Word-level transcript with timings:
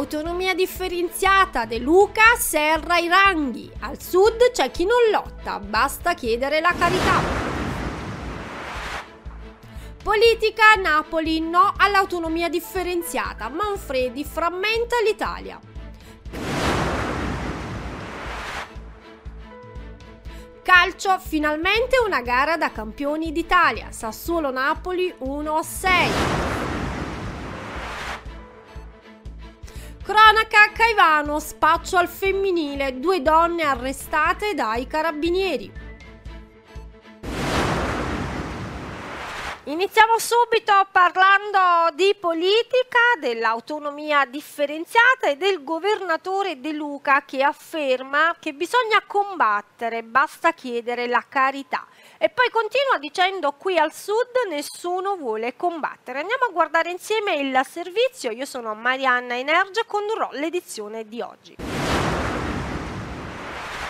Autonomia 0.00 0.54
differenziata, 0.54 1.66
De 1.66 1.76
Luca 1.78 2.34
serra 2.38 2.96
i 2.96 3.06
ranghi. 3.06 3.70
Al 3.80 4.00
sud 4.00 4.50
c'è 4.50 4.70
chi 4.70 4.86
non 4.86 4.96
lotta, 5.12 5.58
basta 5.58 6.14
chiedere 6.14 6.60
la 6.60 6.72
carità. 6.72 7.20
Politica 10.02 10.74
Napoli 10.80 11.40
no 11.40 11.74
all'autonomia 11.76 12.48
differenziata. 12.48 13.50
Manfredi 13.50 14.24
frammenta 14.24 14.96
l'Italia. 15.04 15.60
Calcio, 20.62 21.18
finalmente 21.18 21.98
una 21.98 22.22
gara 22.22 22.56
da 22.56 22.72
campioni 22.72 23.32
d'Italia. 23.32 23.88
Sassuolo-Napoli 23.90 25.14
1-6. 25.24 26.69
Cronaca 30.10 30.72
Caivano, 30.72 31.38
spaccio 31.38 31.96
al 31.96 32.08
femminile, 32.08 32.98
due 32.98 33.22
donne 33.22 33.62
arrestate 33.62 34.54
dai 34.54 34.88
carabinieri. 34.88 35.70
Iniziamo 39.62 40.18
subito 40.18 40.72
parlando 40.90 41.94
di 41.94 42.16
politica, 42.18 42.98
dell'autonomia 43.20 44.24
differenziata 44.24 45.28
e 45.28 45.36
del 45.36 45.62
governatore 45.62 46.58
De 46.58 46.72
Luca 46.72 47.22
che 47.24 47.44
afferma 47.44 48.34
che 48.40 48.52
bisogna 48.52 49.00
combattere, 49.06 50.02
basta 50.02 50.52
chiedere 50.54 51.06
la 51.06 51.24
carità. 51.28 51.86
E 52.22 52.28
poi 52.28 52.50
continua 52.50 52.98
dicendo 52.98 53.52
qui 53.52 53.78
al 53.78 53.94
sud 53.94 54.28
nessuno 54.50 55.16
vuole 55.16 55.56
combattere. 55.56 56.20
Andiamo 56.20 56.44
a 56.44 56.52
guardare 56.52 56.90
insieme 56.90 57.36
il 57.36 57.58
servizio. 57.66 58.30
Io 58.30 58.44
sono 58.44 58.74
Marianna 58.74 59.38
Energia 59.38 59.84
condurrò 59.86 60.28
l'edizione 60.32 61.08
di 61.08 61.22
oggi. 61.22 61.56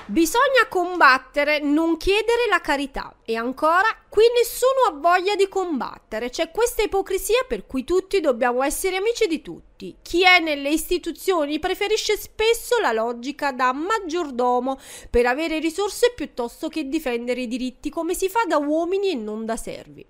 Bisogna 0.06 0.69
combattere, 0.69 1.58
non 1.58 1.97
chiedere 1.97 2.47
la 2.48 2.61
carità. 2.61 3.12
E 3.25 3.34
ancora, 3.34 3.89
qui 4.08 4.23
nessuno 4.36 4.86
ha 4.86 5.01
voglia 5.01 5.34
di 5.34 5.48
combattere. 5.48 6.31
C'è 6.31 6.53
questa 6.53 6.83
ipocrisia 6.83 7.45
per 7.48 7.67
cui 7.67 7.83
tutti 7.83 8.20
dobbiamo 8.20 8.62
essere 8.62 8.95
amici 8.95 9.27
di 9.27 9.42
tutti 9.42 9.70
tutti. 9.81 9.97
Chi 10.03 10.23
è 10.23 10.39
nelle 10.39 10.69
istituzioni 10.69 11.59
preferisce 11.59 12.19
spesso 12.19 12.78
la 12.78 12.92
logica 12.92 13.53
da 13.53 13.73
maggiordomo 13.73 14.78
per 15.09 15.25
avere 15.25 15.59
risorse 15.59 16.12
piuttosto 16.14 16.69
che 16.69 16.89
difendere 16.89 17.41
i 17.42 17.48
diritti 17.48 17.89
come 17.89 18.14
si 18.14 18.28
fa 18.28 18.45
da 18.47 18.58
uomini 18.58 19.11
e 19.11 19.14
non 19.14 19.47
da 19.47 19.56
servi. 19.56 20.05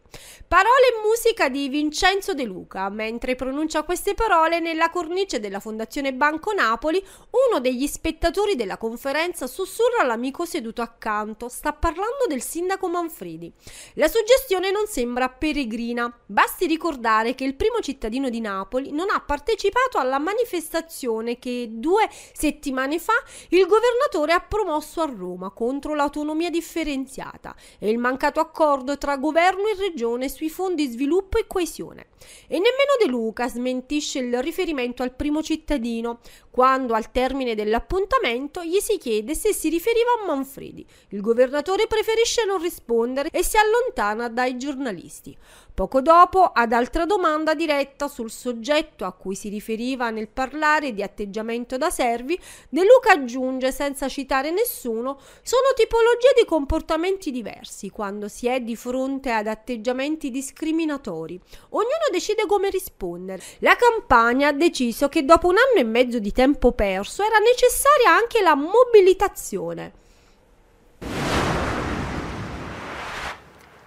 Parole 0.48 0.88
e 0.88 1.06
musica 1.06 1.48
di 1.48 1.68
Vincenzo 1.68 2.34
De 2.34 2.42
Luca, 2.42 2.88
mentre 2.88 3.36
pronuncia 3.36 3.84
queste 3.84 4.14
parole 4.14 4.58
nella 4.58 4.90
cornice 4.90 5.38
della 5.38 5.60
Fondazione 5.60 6.12
Banco 6.12 6.52
Napoli, 6.52 7.00
uno 7.48 7.60
degli 7.60 7.86
spettatori 7.86 8.56
della 8.56 8.76
conferenza 8.76 9.46
sussurra 9.46 10.00
all'amico 10.00 10.44
seduto 10.44 10.82
accanto, 10.82 11.48
sta 11.48 11.72
parlando 11.72 12.26
del 12.28 12.42
sindaco 12.42 12.88
Manfredi. 12.88 13.52
La 13.94 14.08
suggestione 14.08 14.72
non 14.72 14.86
sembra 14.88 15.28
peregrina, 15.28 16.12
basti 16.26 16.66
ricordare 16.66 17.36
che 17.36 17.44
il 17.44 17.54
primo 17.54 17.78
cittadino 17.78 18.28
di 18.28 18.40
Napoli 18.40 18.90
non 18.90 19.10
ha 19.10 19.20
partecipato 19.20 19.59
partecipato 19.60 19.98
alla 19.98 20.18
manifestazione 20.18 21.38
che 21.38 21.68
due 21.70 22.08
settimane 22.32 22.98
fa 22.98 23.12
il 23.48 23.66
governatore 23.66 24.32
ha 24.32 24.40
promosso 24.40 25.02
a 25.02 25.12
Roma 25.14 25.50
contro 25.50 25.94
l'autonomia 25.94 26.48
differenziata 26.48 27.54
e 27.78 27.90
il 27.90 27.98
mancato 27.98 28.40
accordo 28.40 28.96
tra 28.96 29.18
governo 29.18 29.66
e 29.66 29.76
regione 29.76 30.30
sui 30.30 30.48
fondi 30.48 30.86
sviluppo 30.86 31.36
e 31.36 31.46
coesione. 31.46 32.06
E 32.46 32.54
nemmeno 32.54 32.96
De 32.98 33.06
Luca 33.06 33.48
smentisce 33.48 34.20
il 34.20 34.42
riferimento 34.42 35.02
al 35.02 35.14
primo 35.14 35.42
cittadino, 35.42 36.20
quando 36.50 36.94
al 36.94 37.10
termine 37.10 37.54
dell'appuntamento 37.54 38.62
gli 38.62 38.78
si 38.80 38.98
chiede 38.98 39.34
se 39.34 39.52
si 39.52 39.68
riferiva 39.68 40.10
a 40.20 40.26
Manfredi. 40.26 40.84
Il 41.10 41.20
governatore 41.20 41.86
preferisce 41.86 42.44
non 42.44 42.60
rispondere 42.60 43.28
e 43.30 43.42
si 43.42 43.56
allontana 43.56 44.28
dai 44.28 44.56
giornalisti. 44.56 45.36
Poco 45.74 46.00
dopo, 46.00 46.44
ad 46.44 46.72
altra 46.72 47.06
domanda 47.06 47.54
diretta 47.54 48.08
sul 48.08 48.30
soggetto 48.30 49.04
a 49.04 49.12
cui 49.12 49.34
si 49.34 49.48
riferiva 49.48 50.10
nel 50.10 50.28
parlare 50.28 50.92
di 50.92 51.02
atteggiamento 51.02 51.76
da 51.76 51.90
servi, 51.90 52.38
De 52.68 52.82
Luca 52.82 53.12
aggiunge, 53.12 53.72
senza 53.72 54.08
citare 54.08 54.50
nessuno, 54.50 55.18
sono 55.42 55.68
tipologie 55.74 56.34
di 56.36 56.44
comportamenti 56.44 57.30
diversi 57.30 57.90
quando 57.90 58.28
si 58.28 58.46
è 58.46 58.60
di 58.60 58.76
fronte 58.76 59.30
ad 59.30 59.46
atteggiamenti 59.46 60.30
discriminatori. 60.30 61.40
Ognuno 61.70 62.08
decide 62.10 62.46
come 62.46 62.68
rispondere. 62.70 63.42
La 63.60 63.76
campagna 63.76 64.48
ha 64.48 64.52
deciso 64.52 65.08
che 65.08 65.24
dopo 65.24 65.48
un 65.48 65.56
anno 65.56 65.80
e 65.80 65.84
mezzo 65.84 66.18
di 66.18 66.32
tempo 66.32 66.72
perso 66.72 67.22
era 67.22 67.38
necessaria 67.38 68.10
anche 68.10 68.40
la 68.42 68.54
mobilitazione. 68.54 69.92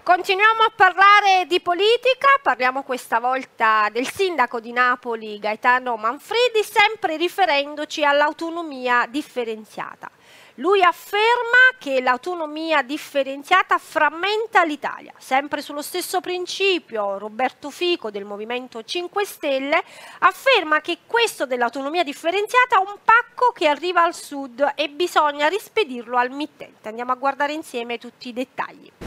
Continuiamo 0.03 0.63
a 0.63 0.71
parlare 0.75 1.45
di 1.47 1.61
politica, 1.61 2.27
parliamo 2.41 2.83
questa 2.83 3.21
volta 3.21 3.87
del 3.89 4.05
sindaco 4.05 4.59
di 4.59 4.73
Napoli 4.73 5.39
Gaetano 5.39 5.95
Manfredi, 5.95 6.61
sempre 6.61 7.15
riferendoci 7.15 8.03
all'autonomia 8.03 9.05
differenziata. 9.09 10.11
Lui 10.55 10.83
afferma 10.83 11.77
che 11.79 12.01
l'autonomia 12.01 12.81
differenziata 12.81 13.77
frammenta 13.77 14.65
l'Italia. 14.65 15.13
Sempre 15.17 15.61
sullo 15.61 15.81
stesso 15.81 16.19
principio, 16.19 17.17
Roberto 17.17 17.69
Fico 17.69 18.11
del 18.11 18.25
Movimento 18.25 18.83
5 18.83 19.23
Stelle 19.23 19.81
afferma 20.19 20.81
che 20.81 20.97
questo 21.07 21.45
dell'autonomia 21.45 22.03
differenziata 22.03 22.75
è 22.75 22.79
un 22.79 22.97
pacco 23.01 23.53
che 23.53 23.69
arriva 23.69 24.03
al 24.03 24.13
sud 24.13 24.73
e 24.75 24.89
bisogna 24.89 25.47
rispedirlo 25.47 26.17
al 26.17 26.29
mittente. 26.29 26.89
Andiamo 26.89 27.13
a 27.13 27.15
guardare 27.15 27.53
insieme 27.53 27.97
tutti 27.97 28.27
i 28.27 28.33
dettagli. 28.33 29.02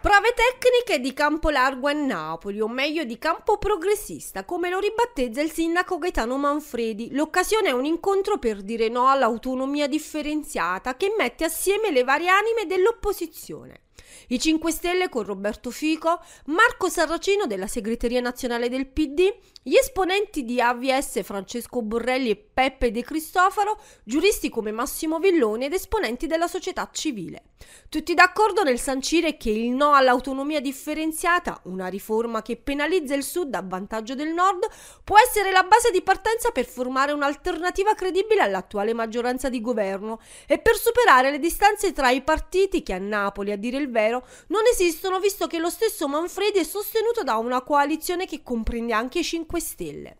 Prove 0.00 0.32
tecniche 0.32 1.00
di 1.00 1.12
campo 1.12 1.50
largo 1.50 1.88
a 1.88 1.92
Napoli, 1.92 2.60
o 2.60 2.68
meglio 2.68 3.02
di 3.02 3.18
campo 3.18 3.58
progressista, 3.58 4.44
come 4.44 4.70
lo 4.70 4.78
ribattezza 4.78 5.40
il 5.40 5.50
sindaco 5.50 5.98
Gaetano 5.98 6.36
Manfredi. 6.36 7.08
L'occasione 7.10 7.70
è 7.70 7.72
un 7.72 7.84
incontro 7.84 8.38
per 8.38 8.62
dire 8.62 8.88
no 8.88 9.08
all'autonomia 9.08 9.88
differenziata 9.88 10.96
che 10.96 11.12
mette 11.18 11.44
assieme 11.44 11.90
le 11.90 12.04
varie 12.04 12.28
anime 12.28 12.66
dell'opposizione. 12.66 13.80
I 14.28 14.38
5 14.38 14.70
Stelle 14.70 15.08
con 15.08 15.24
Roberto 15.24 15.72
Fico, 15.72 16.20
Marco 16.46 16.88
Sarracino 16.88 17.46
della 17.46 17.66
segreteria 17.66 18.20
nazionale 18.20 18.68
del 18.68 18.86
PD, 18.86 19.34
gli 19.68 19.76
esponenti 19.76 20.46
di 20.46 20.62
AVS 20.62 21.22
Francesco 21.22 21.82
Borrelli 21.82 22.30
e 22.30 22.36
Peppe 22.36 22.90
De 22.90 23.02
Cristofaro, 23.02 23.78
giuristi 24.02 24.48
come 24.48 24.72
Massimo 24.72 25.18
Villoni 25.18 25.66
ed 25.66 25.74
esponenti 25.74 26.26
della 26.26 26.46
società 26.46 26.88
civile. 26.90 27.42
Tutti 27.90 28.14
d'accordo 28.14 28.62
nel 28.62 28.78
sancire 28.78 29.36
che 29.36 29.50
il 29.50 29.70
no 29.70 29.92
all'autonomia 29.92 30.60
differenziata, 30.60 31.60
una 31.64 31.88
riforma 31.88 32.40
che 32.40 32.56
penalizza 32.56 33.14
il 33.14 33.22
Sud 33.22 33.54
a 33.54 33.62
vantaggio 33.62 34.14
del 34.14 34.32
Nord, 34.32 34.66
può 35.04 35.18
essere 35.18 35.50
la 35.50 35.64
base 35.64 35.90
di 35.90 36.00
partenza 36.00 36.50
per 36.50 36.64
formare 36.64 37.12
un'alternativa 37.12 37.92
credibile 37.94 38.40
all'attuale 38.40 38.94
maggioranza 38.94 39.50
di 39.50 39.60
governo 39.60 40.18
e 40.46 40.58
per 40.58 40.76
superare 40.76 41.30
le 41.30 41.38
distanze 41.38 41.92
tra 41.92 42.08
i 42.08 42.22
partiti 42.22 42.82
che 42.82 42.94
a 42.94 42.98
Napoli, 42.98 43.52
a 43.52 43.56
dire 43.56 43.76
il 43.76 43.90
vero, 43.90 44.26
non 44.46 44.62
esistono 44.70 45.18
visto 45.18 45.46
che 45.46 45.58
lo 45.58 45.68
stesso 45.68 46.08
Manfredi 46.08 46.60
è 46.60 46.64
sostenuto 46.64 47.22
da 47.22 47.36
una 47.36 47.60
coalizione 47.60 48.24
che 48.24 48.42
comprende 48.42 48.94
anche 48.94 49.18
i 49.18 49.24
5 49.24 49.57
Stelle. 49.60 50.18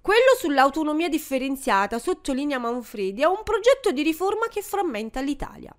Quello 0.00 0.36
sull'autonomia 0.38 1.08
differenziata, 1.08 1.98
sottolinea 1.98 2.58
Manfredi, 2.58 3.22
è 3.22 3.26
un 3.26 3.42
progetto 3.42 3.90
di 3.90 4.02
riforma 4.02 4.48
che 4.48 4.60
frammenta 4.60 5.20
l'Italia. 5.20 5.74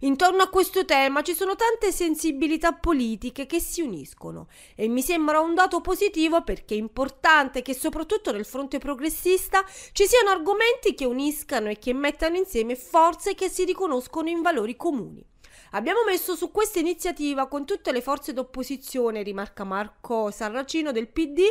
Intorno 0.00 0.42
a 0.42 0.48
questo 0.48 0.84
tema 0.84 1.22
ci 1.22 1.34
sono 1.34 1.56
tante 1.56 1.90
sensibilità 1.90 2.72
politiche 2.74 3.46
che 3.46 3.60
si 3.60 3.80
uniscono 3.80 4.48
e 4.74 4.88
mi 4.88 5.00
sembra 5.00 5.40
un 5.40 5.54
dato 5.54 5.80
positivo 5.80 6.42
perché 6.42 6.74
è 6.74 6.78
importante 6.78 7.62
che 7.62 7.74
soprattutto 7.74 8.30
nel 8.30 8.44
fronte 8.44 8.78
progressista 8.78 9.64
ci 9.92 10.06
siano 10.06 10.30
argomenti 10.30 10.94
che 10.94 11.06
uniscano 11.06 11.70
e 11.70 11.78
che 11.78 11.94
mettano 11.94 12.36
insieme 12.36 12.76
forze 12.76 13.34
che 13.34 13.48
si 13.48 13.64
riconoscono 13.64 14.28
in 14.28 14.42
valori 14.42 14.76
comuni. 14.76 15.24
Abbiamo 15.72 16.04
messo 16.04 16.34
su 16.34 16.50
questa 16.50 16.78
iniziativa 16.78 17.48
con 17.48 17.66
tutte 17.66 17.92
le 17.92 18.00
forze 18.00 18.32
d'opposizione, 18.32 19.22
rimarca 19.22 19.64
Marco 19.64 20.30
Sarracino 20.30 20.92
del 20.92 21.08
PD, 21.08 21.42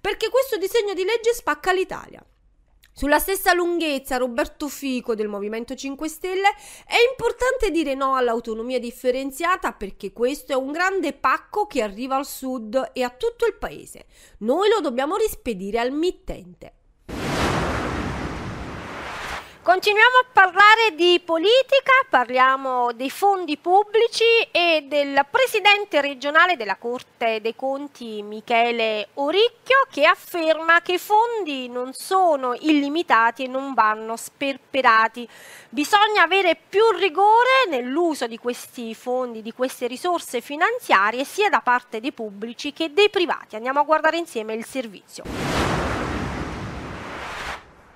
perché 0.00 0.28
questo 0.28 0.56
disegno 0.56 0.94
di 0.94 1.04
legge 1.04 1.32
spacca 1.32 1.72
l'Italia. 1.72 2.24
Sulla 2.96 3.18
stessa 3.18 3.52
lunghezza, 3.52 4.18
Roberto 4.18 4.68
Fico 4.68 5.16
del 5.16 5.26
Movimento 5.26 5.74
5 5.74 6.08
Stelle 6.08 6.48
è 6.86 6.94
importante 7.10 7.72
dire 7.72 7.94
no 7.94 8.14
all'autonomia 8.14 8.78
differenziata 8.78 9.72
perché 9.72 10.12
questo 10.12 10.52
è 10.52 10.54
un 10.54 10.70
grande 10.70 11.12
pacco 11.12 11.66
che 11.66 11.82
arriva 11.82 12.14
al 12.14 12.24
sud 12.24 12.90
e 12.92 13.02
a 13.02 13.10
tutto 13.10 13.46
il 13.46 13.56
paese. 13.56 14.06
Noi 14.38 14.68
lo 14.68 14.78
dobbiamo 14.80 15.16
rispedire 15.16 15.80
al 15.80 15.90
mittente. 15.90 16.83
Continuiamo 19.64 20.18
a 20.18 20.26
parlare 20.30 20.94
di 20.94 21.22
politica, 21.24 21.92
parliamo 22.10 22.92
dei 22.92 23.08
fondi 23.08 23.56
pubblici 23.56 24.22
e 24.50 24.84
del 24.86 25.24
presidente 25.30 26.02
regionale 26.02 26.58
della 26.58 26.76
Corte 26.76 27.40
dei 27.40 27.56
Conti 27.56 28.20
Michele 28.20 29.08
Oricchio 29.14 29.86
che 29.90 30.04
afferma 30.04 30.82
che 30.82 30.92
i 30.92 30.98
fondi 30.98 31.70
non 31.70 31.94
sono 31.94 32.52
illimitati 32.60 33.44
e 33.44 33.48
non 33.48 33.72
vanno 33.72 34.16
sperperati. 34.16 35.26
Bisogna 35.70 36.24
avere 36.24 36.58
più 36.68 36.84
rigore 36.98 37.64
nell'uso 37.70 38.26
di 38.26 38.36
questi 38.36 38.94
fondi, 38.94 39.40
di 39.40 39.54
queste 39.54 39.86
risorse 39.86 40.42
finanziarie 40.42 41.24
sia 41.24 41.48
da 41.48 41.62
parte 41.62 42.00
dei 42.00 42.12
pubblici 42.12 42.74
che 42.74 42.92
dei 42.92 43.08
privati. 43.08 43.56
Andiamo 43.56 43.80
a 43.80 43.84
guardare 43.84 44.18
insieme 44.18 44.52
il 44.52 44.66
servizio. 44.66 45.73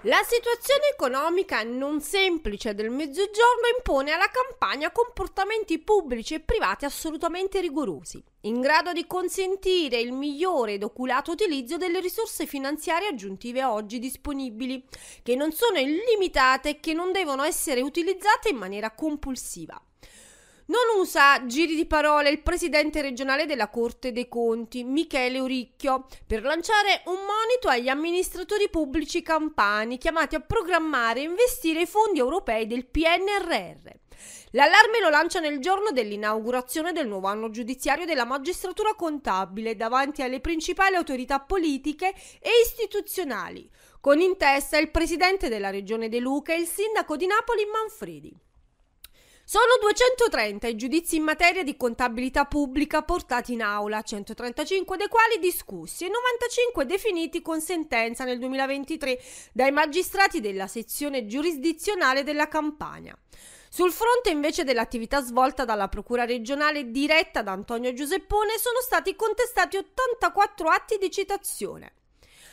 La 0.03 0.23
situazione 0.23 0.91
economica 0.93 1.65
non 1.65 2.01
semplice 2.01 2.73
del 2.73 2.89
Mezzogiorno 2.89 3.67
impone 3.77 4.13
alla 4.13 4.31
campagna 4.31 4.93
comportamenti 4.93 5.81
pubblici 5.81 6.35
e 6.35 6.41
privati 6.41 6.85
assolutamente 6.85 7.61
rigorosi, 7.61 8.23
in 8.43 8.61
grado 8.61 8.93
di 8.93 9.09
consentire 9.09 9.99
il 9.99 10.13
migliore 10.13 10.75
ed 10.75 10.85
oculato 10.85 11.33
utilizzo 11.33 11.79
delle 11.79 11.99
risorse 11.99 12.47
finanziarie 12.47 13.09
aggiuntive 13.09 13.65
oggi 13.65 13.99
disponibili, 13.99 14.85
che 15.25 15.35
non 15.35 15.51
sono 15.51 15.81
illimitate 15.81 16.69
e 16.69 16.81
che 16.81 16.93
non 16.93 17.11
devono 17.11 17.43
essere 17.43 17.81
utilizzate 17.81 18.51
in 18.51 18.57
maniera 18.57 18.93
compulsiva. 18.93 19.83
Non 20.71 21.01
usa 21.01 21.47
giri 21.47 21.75
di 21.75 21.87
parole 21.87 22.29
il 22.29 22.43
presidente 22.43 23.01
regionale 23.01 23.47
della 23.47 23.71
Corte 23.71 24.13
dei 24.13 24.29
Conti, 24.29 24.85
Michele 24.85 25.39
Uricchio, 25.39 26.07
per 26.27 26.43
lanciare 26.43 27.01
un 27.07 27.15
monito 27.15 27.69
agli 27.69 27.89
amministratori 27.89 28.69
pubblici 28.69 29.23
campani 29.23 29.97
chiamati 29.97 30.35
a 30.35 30.41
programmare 30.41 31.21
e 31.21 31.23
investire 31.23 31.81
i 31.81 31.87
fondi 31.87 32.19
europei 32.19 32.67
del 32.67 32.85
PNRR. 32.85 33.89
L'allarme 34.51 35.01
lo 35.01 35.09
lancia 35.09 35.41
nel 35.41 35.59
giorno 35.59 35.91
dell'inaugurazione 35.91 36.93
del 36.93 37.09
nuovo 37.09 37.29
anno 37.29 37.49
giudiziario 37.49 38.05
della 38.05 38.27
magistratura 38.27 38.93
contabile 38.93 39.75
davanti 39.75 40.21
alle 40.21 40.41
principali 40.41 40.97
autorità 40.97 41.41
politiche 41.41 42.09
e 42.41 42.51
istituzionali, 42.63 43.71
con 44.03 44.21
in 44.21 44.37
testa 44.37 44.77
il 44.77 44.91
presidente 44.91 45.49
della 45.49 45.71
regione 45.71 46.11
De 46.11 46.19
Luca 46.19 46.53
e 46.53 46.61
il 46.61 46.67
sindaco 46.67 47.17
di 47.17 47.27
Napoli 47.27 47.65
Manfredi. 47.65 48.47
Sono 49.51 49.79
230 49.81 50.67
i 50.67 50.77
giudizi 50.77 51.17
in 51.17 51.23
materia 51.23 51.63
di 51.63 51.75
contabilità 51.75 52.45
pubblica 52.45 53.01
portati 53.01 53.55
in 53.55 53.63
aula, 53.63 54.03
135 54.03 54.99
dei 54.99 55.09
quali 55.09 55.39
discussi 55.41 56.05
e 56.05 56.11
95 56.11 56.85
definiti 56.85 57.41
con 57.41 57.63
sentenza 57.63 58.25
nel 58.25 58.39
2023 58.41 59.19
dai 59.55 59.71
magistrati 59.71 60.43
della 60.43 60.67
sezione 60.67 61.25
giurisdizionale 61.25 62.25
della 62.25 62.47
Campania. 62.47 63.17
Sul 63.71 63.91
fronte 63.91 64.29
invece 64.29 64.65
dell'attività 64.65 65.23
svolta 65.23 65.65
dalla 65.65 65.89
Procura 65.89 66.27
regionale 66.27 66.91
diretta 66.91 67.41
da 67.41 67.53
Antonio 67.53 67.95
Giuseppone 67.95 68.59
sono 68.59 68.81
stati 68.83 69.17
contestati 69.17 69.79
84 69.79 70.69
atti 70.69 70.99
di 70.99 71.11
citazione. 71.11 71.93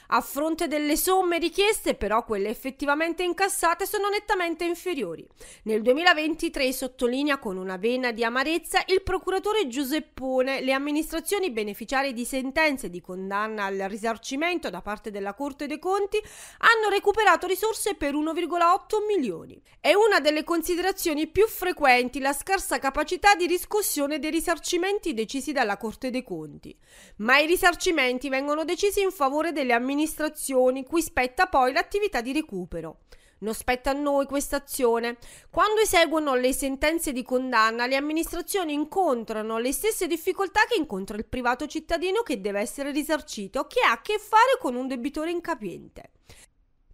A 0.10 0.22
fronte 0.22 0.68
delle 0.68 0.98
somme 0.98 1.40
richieste, 1.40 1.96
però, 1.96 2.24
quelle 2.24 2.50
effettivamente 2.50 3.24
incassate 3.24 3.88
sono 3.88 4.07
nettamente 4.07 4.63
inferiori. 4.63 5.25
Nel 5.63 5.81
2023 5.81 6.72
sottolinea 6.72 7.40
con 7.40 7.57
una 7.57 7.78
vena 7.78 8.12
di 8.12 8.24
amarezza 8.24 8.84
il 8.88 9.02
procuratore 9.02 9.68
Giuseppone 9.68 10.62
le 10.62 10.74
amministrazioni 10.74 11.50
beneficiarie 11.50 12.13
di 12.13 12.24
sentenze 12.24 12.92
di 12.92 13.02
condanna 13.02 13.66
al 13.66 13.78
risarcimento 13.90 14.69
da 14.69 14.81
parte 14.81 15.10
della 15.10 15.34
Corte 15.34 15.66
dei 15.66 15.80
Conti 15.80 16.22
hanno 16.60 16.90
recuperato 16.90 17.48
risorse 17.48 17.96
per 17.96 18.13
1,8 18.13 19.06
milioni. 19.07 19.60
È 19.80 19.94
una 19.94 20.19
delle 20.19 20.44
considerazioni 20.44 21.25
più 21.28 21.48
frequenti 21.48 22.19
la 22.19 22.34
scarsa 22.34 22.78
capacità 22.78 23.34
di 23.34 23.48
riscossione 23.48 24.19
dei 24.19 24.30
risarcimenti 24.30 25.16
decisi 25.16 25.52
dalla 25.52 25.78
Corte 25.78 26.12
dei 26.12 26.24
Conti. 26.24 26.78
Ma 27.18 27.40
i 27.40 27.48
risarcimenti 27.48 28.30
vengono 28.30 28.63
decisi 28.66 29.02
in 29.02 29.12
favore 29.12 29.52
delle 29.52 29.74
amministrazioni 29.74 29.94
amministrazioni 29.95 30.83
cui 30.83 31.01
spetta 31.01 31.47
poi 31.47 31.71
l'attività 31.71 32.19
di 32.19 32.33
recupero. 32.33 33.00
Non 33.38 33.53
spetta 33.53 33.92
a 33.92 33.94
noi 33.94 34.25
questa 34.25 34.57
azione. 34.57 35.18
Quando 35.50 35.81
eseguono 35.81 36.36
le 36.36 36.53
sentenze 36.53 37.13
di 37.13 37.24
condanna, 37.24 37.86
le 37.86 37.95
amministrazioni 37.95 38.74
incontrano 38.74 39.57
le 39.57 39.71
stesse 39.71 40.07
difficoltà 40.07 40.65
che 40.68 40.77
incontra 40.77 41.18
il 41.18 41.25
privato 41.25 41.65
cittadino 41.65 42.21
che 42.24 42.42
deve 42.42 42.59
essere 42.59 42.92
risarcito, 42.92 43.68
che 43.68 43.81
ha 43.81 43.92
a 43.92 44.01
che 44.01 44.19
fare 44.19 44.57
con 44.59 44.75
un 44.75 44.88
debitore 44.88 45.31
incapiente. 45.31 46.12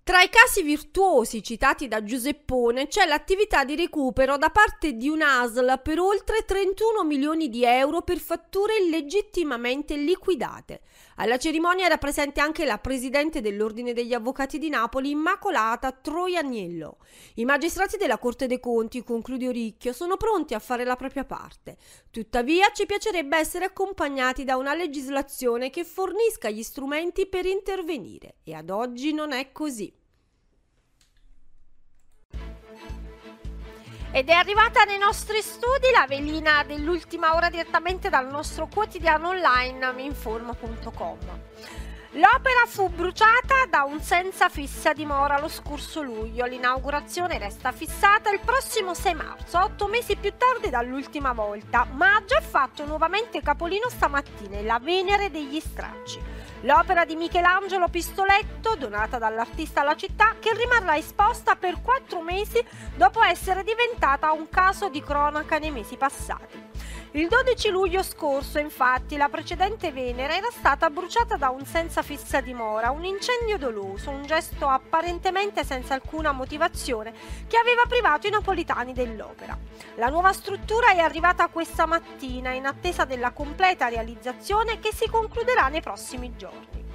Tra 0.03 0.21
i 0.21 0.29
casi 0.29 0.63
virtuosi 0.63 1.43
citati 1.43 1.87
da 1.87 2.03
Giuseppone 2.03 2.87
c'è 2.87 3.05
l'attività 3.05 3.63
di 3.63 3.75
recupero 3.75 4.35
da 4.35 4.49
parte 4.49 4.93
di 4.93 5.07
un'ASL 5.07 5.79
per 5.81 5.99
oltre 5.99 6.43
31 6.43 7.03
milioni 7.03 7.49
di 7.49 7.63
euro 7.63 8.01
per 8.01 8.17
fatture 8.17 8.77
illegittimamente 8.77 9.95
liquidate. 9.95 10.81
Alla 11.15 11.37
cerimonia 11.37 11.85
era 11.85 11.97
presente 11.97 12.39
anche 12.39 12.65
la 12.65 12.77
presidente 12.77 13.41
dell'Ordine 13.41 13.93
degli 13.93 14.13
Avvocati 14.13 14.57
di 14.57 14.69
Napoli, 14.69 15.11
Immacolata 15.11 15.91
Troianiello. 15.91 16.97
I 17.35 17.45
magistrati 17.45 17.97
della 17.97 18.17
Corte 18.17 18.47
dei 18.47 18.59
Conti, 18.59 19.03
conclude 19.03 19.47
Oricchio, 19.47 19.93
sono 19.93 20.17
pronti 20.17 20.53
a 20.53 20.59
fare 20.59 20.83
la 20.83 20.95
propria 20.95 21.25
parte. 21.25 21.77
Tuttavia 22.09 22.71
ci 22.73 22.85
piacerebbe 22.85 23.37
essere 23.37 23.65
accompagnati 23.65 24.43
da 24.43 24.55
una 24.55 24.73
legislazione 24.73 25.69
che 25.69 25.83
fornisca 25.83 26.49
gli 26.49 26.63
strumenti 26.63 27.27
per 27.27 27.45
intervenire 27.45 28.35
e 28.43 28.53
ad 28.53 28.69
oggi 28.69 29.13
non 29.13 29.31
è 29.31 29.51
così. 29.51 30.00
Ed 34.13 34.27
è 34.27 34.33
arrivata 34.33 34.83
nei 34.83 34.97
nostri 34.97 35.41
studi 35.41 35.89
la 35.93 36.05
velina 36.05 36.63
dell'ultima 36.63 37.33
ora 37.33 37.49
direttamente 37.49 38.09
dal 38.09 38.27
nostro 38.27 38.67
quotidiano 38.67 39.29
online 39.29 39.93
minformo.com. 39.93 41.17
L'opera 42.15 42.65
fu 42.67 42.89
bruciata 42.89 43.67
da 43.69 43.83
un 43.83 44.01
senza 44.01 44.49
fissa 44.49 44.91
dimora 44.91 45.39
lo 45.39 45.47
scorso 45.47 46.01
luglio. 46.01 46.45
L'inaugurazione 46.45 47.37
resta 47.37 47.71
fissata 47.71 48.29
il 48.31 48.41
prossimo 48.43 48.93
6 48.93 49.13
marzo, 49.13 49.57
otto 49.59 49.87
mesi 49.87 50.17
più 50.17 50.33
tardi 50.35 50.69
dall'ultima 50.69 51.31
volta, 51.31 51.87
ma 51.93 52.15
ha 52.15 52.25
già 52.25 52.41
fatto 52.41 52.85
nuovamente 52.85 53.41
capolino 53.41 53.87
stamattina 53.87 54.61
la 54.61 54.79
Venere 54.79 55.31
degli 55.31 55.61
Stracci. 55.61 56.40
L'opera 56.63 57.05
di 57.05 57.15
Michelangelo 57.15 57.87
Pistoletto, 57.87 58.75
donata 58.75 59.17
dall'artista 59.17 59.81
alla 59.81 59.95
città, 59.95 60.35
che 60.39 60.53
rimarrà 60.53 60.95
esposta 60.95 61.55
per 61.55 61.81
quattro 61.81 62.21
mesi 62.21 62.63
dopo 62.95 63.23
essere 63.23 63.63
diventata 63.63 64.31
un 64.31 64.47
caso 64.47 64.87
di 64.89 65.01
cronaca 65.01 65.57
nei 65.57 65.71
mesi 65.71 65.97
passati. 65.97 66.69
Il 67.13 67.27
12 67.27 67.69
luglio 67.71 68.03
scorso, 68.03 68.57
infatti, 68.57 69.17
la 69.17 69.27
precedente 69.27 69.91
Venere 69.91 70.37
era 70.37 70.47
stata 70.49 70.89
bruciata 70.89 71.35
da 71.35 71.49
un 71.49 71.65
senza 71.65 72.01
fissa 72.03 72.39
dimora, 72.39 72.91
un 72.91 73.03
incendio 73.03 73.57
doloso, 73.57 74.11
un 74.11 74.25
gesto 74.25 74.65
apparentemente 74.65 75.65
senza 75.65 75.93
alcuna 75.93 76.31
motivazione 76.31 77.11
che 77.47 77.57
aveva 77.57 77.81
privato 77.85 78.27
i 78.27 78.29
napolitani 78.29 78.93
dell'opera. 78.93 79.57
La 79.95 80.07
nuova 80.07 80.31
struttura 80.31 80.91
è 80.91 80.99
arrivata 80.99 81.49
questa 81.49 81.85
mattina 81.85 82.53
in 82.53 82.65
attesa 82.65 83.03
della 83.03 83.31
completa 83.31 83.89
realizzazione 83.89 84.79
che 84.79 84.93
si 84.93 85.09
concluderà 85.09 85.67
nei 85.67 85.81
prossimi 85.81 86.37
giorni. 86.37 86.85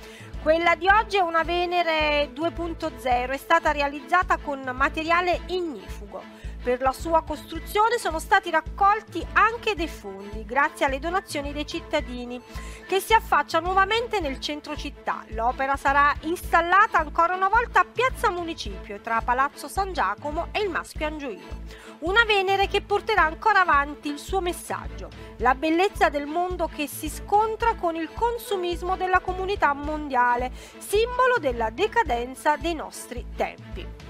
Quella 0.43 0.77
di 0.77 0.89
oggi 0.89 1.19
è 1.19 1.21
una 1.21 1.43
Venere 1.43 2.31
2.0, 2.33 3.33
è 3.33 3.37
stata 3.37 3.71
realizzata 3.71 4.39
con 4.39 4.63
materiale 4.73 5.43
ignifugo. 5.49 6.36
Per 6.67 6.81
la 6.81 6.91
sua 6.91 7.23
costruzione 7.23 7.97
sono 7.97 8.19
stati 8.19 8.51
raccolti 8.51 9.25
anche 9.35 9.77
dei 9.77 9.87
fondi, 9.87 10.45
grazie 10.45 10.85
alle 10.85 10.99
donazioni 10.99 11.53
dei 11.53 11.65
cittadini, 11.65 12.43
che 12.89 12.99
si 12.99 13.15
affaccia 13.15 13.61
nuovamente 13.61 14.19
nel 14.19 14.41
centro 14.41 14.77
città. 14.77 15.25
L'opera 15.29 15.77
sarà 15.77 16.13
installata 16.23 16.99
ancora 16.99 17.37
una 17.37 17.49
volta 17.49 17.83
a 17.83 17.85
Piazza 17.85 18.31
Municipio, 18.31 18.99
tra 18.99 19.21
Palazzo 19.21 19.69
San 19.69 19.93
Giacomo 19.93 20.49
e 20.51 20.63
il 20.63 20.69
Maschio 20.69 21.07
Angioino. 21.07 21.63
Una 22.01 22.25
Venere 22.25 22.67
che 22.67 22.83
porterà 22.83 23.23
ancora 23.23 23.61
avanti 23.61 24.09
il 24.09 24.19
suo 24.19 24.41
messaggio, 24.41 25.09
la 25.37 25.55
bellezza 25.55 26.09
del 26.09 26.27
mondo 26.27 26.67
che 26.67 26.89
si 26.89 27.09
scontra 27.09 27.77
con 27.77 27.95
il 27.95 28.11
consumismo 28.13 28.97
della 28.97 29.21
comunità 29.21 29.73
mondiale, 29.73 30.51
simbolo 30.79 31.37
della 31.39 31.71
decadenza 31.71 32.57
dei 32.57 32.75
nostri 32.75 33.25
tempi. 33.37 34.06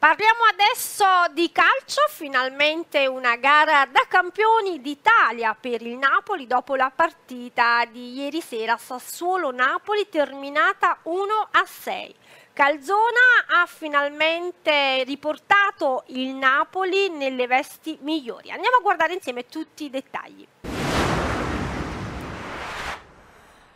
Parliamo 0.00 0.44
adesso 0.50 1.04
di 1.32 1.52
calcio, 1.52 2.00
finalmente 2.08 3.06
una 3.06 3.36
gara 3.36 3.84
da 3.84 4.06
campioni 4.08 4.80
d'Italia 4.80 5.54
per 5.54 5.82
il 5.82 5.98
Napoli 5.98 6.46
dopo 6.46 6.74
la 6.74 6.90
partita 6.90 7.84
di 7.84 8.14
ieri 8.14 8.40
sera 8.40 8.78
Sassuolo-Napoli 8.78 10.08
terminata 10.08 11.00
1 11.02 11.48
a 11.50 11.64
6. 11.66 12.14
Calzona 12.54 13.44
ha 13.48 13.66
finalmente 13.66 15.04
riportato 15.04 16.04
il 16.06 16.28
Napoli 16.30 17.10
nelle 17.10 17.46
vesti 17.46 17.98
migliori. 18.00 18.50
Andiamo 18.50 18.76
a 18.76 18.80
guardare 18.80 19.12
insieme 19.12 19.48
tutti 19.48 19.84
i 19.84 19.90
dettagli. 19.90 20.48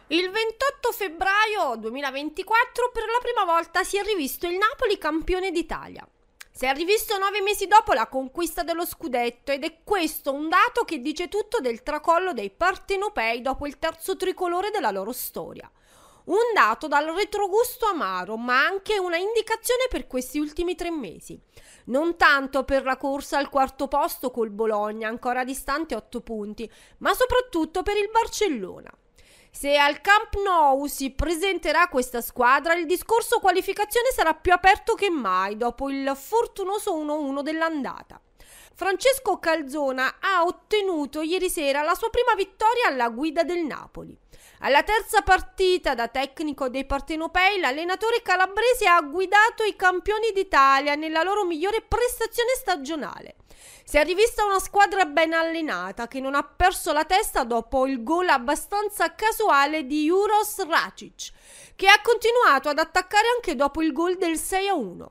Il 0.09 0.31
28 0.31 0.63
febbraio 0.93 1.76
2024 1.76 2.91
per 2.93 3.05
la 3.05 3.19
prima 3.21 3.45
volta 3.45 3.85
si 3.85 3.97
è 3.97 4.03
rivisto 4.03 4.47
il 4.47 4.57
Napoli 4.57 4.99
campione 4.99 5.50
d'Italia. 5.50 6.07
Si 6.50 6.67
è 6.67 6.73
rivisto 6.73 7.19
nove 7.19 7.41
mesi 7.41 7.67
dopo 7.67 7.93
la 7.95 8.07
conquista 8.07 8.62
dello 8.62 8.87
scudetto 8.87 9.50
ed 9.50 9.64
è 9.64 9.79
questo 9.83 10.33
un 10.33 10.49
dato 10.49 10.85
che 10.85 11.00
dice 11.00 11.29
tutto 11.29 11.59
del 11.59 11.83
tracollo 11.83 12.33
dei 12.33 12.50
partenopei 12.50 13.41
dopo 13.41 13.67
il 13.67 13.79
terzo 13.79 14.17
tricolore 14.17 14.71
della 14.71 14.93
loro 14.93 15.12
storia. 15.12 15.69
Un 16.26 16.55
dato 16.55 16.87
dal 16.87 17.07
retrogusto 17.07 17.87
amaro, 17.87 18.37
ma 18.37 18.64
anche 18.64 18.99
una 18.99 19.17
indicazione 19.17 19.87
per 19.91 20.07
questi 20.07 20.38
ultimi 20.38 20.75
tre 20.75 20.91
mesi. 20.91 21.38
Non 21.87 22.17
tanto 22.17 22.64
per 22.64 22.85
la 22.85 22.97
corsa 22.97 23.37
al 23.37 23.50
quarto 23.50 23.88
posto 23.88 24.31
col 24.31 24.50
Bologna, 24.50 25.09
ancora 25.09 25.45
distante 25.45 25.95
otto 25.95 26.21
punti, 26.21 26.71
ma 26.99 27.12
soprattutto 27.14 27.83
per 27.83 27.97
il 27.97 28.11
Barcellona. 28.11 28.91
Se 29.57 29.77
al 29.77 30.01
Camp 30.01 30.35
Nou 30.45 30.87
si 30.87 31.13
presenterà 31.13 31.87
questa 31.87 32.21
squadra, 32.21 32.75
il 32.75 32.87
discorso 32.87 33.39
qualificazione 33.39 34.11
sarà 34.11 34.35
più 34.35 34.53
aperto 34.53 34.95
che 34.95 35.11
mai 35.11 35.57
dopo 35.57 35.89
il 35.89 36.13
fortunoso 36.17 36.99
1-1 36.99 37.41
dell'andata. 37.41 38.21
Francesco 38.75 39.39
Calzona 39.39 40.17
ha 40.19 40.43
ottenuto 40.45 41.23
ieri 41.23 41.49
sera 41.49 41.83
la 41.83 41.95
sua 41.95 42.11
prima 42.11 42.35
vittoria 42.35 42.89
alla 42.89 43.09
guida 43.11 43.45
del 43.45 43.61
Napoli. 43.61 44.19
Alla 44.59 44.83
terza 44.83 45.23
partita 45.23 45.95
da 45.95 46.09
tecnico 46.09 46.69
dei 46.69 46.85
partenopei, 46.85 47.61
l'allenatore 47.61 48.23
calabrese 48.23 48.89
ha 48.89 49.01
guidato 49.03 49.63
i 49.63 49.77
campioni 49.77 50.33
d'Italia 50.33 50.97
nella 50.97 51.23
loro 51.23 51.45
migliore 51.45 51.81
prestazione 51.81 52.55
stagionale. 52.57 53.37
Si 53.87 53.99
è 53.99 54.05
rivista 54.05 54.45
una 54.47 54.61
squadra 54.61 55.05
ben 55.05 55.35
allenata 55.35 56.09
che 56.09 56.19
non 56.19 56.35
ha 56.35 56.43
perso 56.43 56.93
la 56.93 57.05
testa 57.05 57.45
dopo 57.45 57.87
il 57.87 58.03
gol 58.03 58.31
abbastanza 58.31 59.14
casuale 59.14 59.85
di 59.85 60.07
Juros 60.07 60.67
Racic, 60.67 61.31
che 61.76 61.87
ha 61.87 62.00
continuato 62.00 62.71
ad 62.71 62.79
attaccare 62.79 63.26
anche 63.35 63.55
dopo 63.55 63.83
il 63.83 63.93
gol 63.93 64.17
del 64.17 64.33
6-1. 64.33 65.07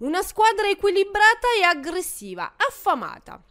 Una 0.00 0.22
squadra 0.22 0.68
equilibrata 0.68 1.48
e 1.58 1.62
aggressiva, 1.62 2.52
affamata. 2.54 3.42